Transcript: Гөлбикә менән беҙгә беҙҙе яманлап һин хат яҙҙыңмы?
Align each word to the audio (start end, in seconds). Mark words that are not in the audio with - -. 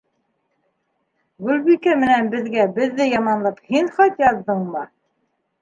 Гөлбикә 1.49 1.93
менән 2.05 2.31
беҙгә 2.33 2.65
беҙҙе 2.79 3.07
яманлап 3.13 3.63
һин 3.69 3.93
хат 3.99 4.21
яҙҙыңмы? 4.29 4.87